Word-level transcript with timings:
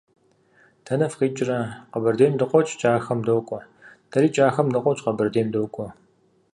-Дэнэ 0.85 1.07
фыкъикӀрэ?- 1.11 1.59
Къэбэрдейм 1.91 2.33
дыкъокӀ, 2.39 2.71
КӀахэм 2.79 3.19
докӀуэ.- 3.27 3.59
Дэри 4.09 4.29
КӀахэм 4.35 4.67
дыкъокӀ, 4.73 5.01
Къэбэрдейм 5.05 5.47
докӀуэ. 5.53 5.87